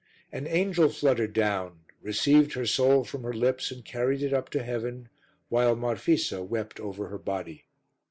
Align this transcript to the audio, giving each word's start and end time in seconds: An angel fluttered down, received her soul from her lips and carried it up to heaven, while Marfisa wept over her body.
An 0.31 0.47
angel 0.47 0.89
fluttered 0.89 1.31
down, 1.31 1.81
received 2.01 2.53
her 2.53 2.65
soul 2.65 3.03
from 3.03 3.21
her 3.21 3.33
lips 3.35 3.69
and 3.69 3.85
carried 3.85 4.23
it 4.23 4.33
up 4.33 4.49
to 4.49 4.63
heaven, 4.63 5.09
while 5.47 5.75
Marfisa 5.75 6.41
wept 6.43 6.79
over 6.79 7.09
her 7.09 7.19
body. 7.19 7.65